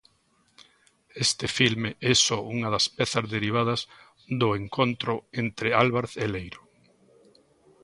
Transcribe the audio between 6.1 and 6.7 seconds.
e Leiro.